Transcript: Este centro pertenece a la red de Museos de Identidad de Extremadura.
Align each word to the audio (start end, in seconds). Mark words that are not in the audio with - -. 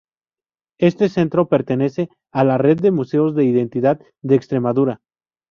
Este 0.79 1.09
centro 1.09 1.47
pertenece 1.47 2.09
a 2.33 2.43
la 2.43 2.57
red 2.57 2.79
de 2.79 2.89
Museos 2.89 3.35
de 3.35 3.43
Identidad 3.45 4.01
de 4.23 4.33
Extremadura. 4.35 4.99